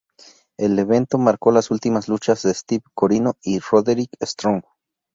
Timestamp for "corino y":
2.95-3.59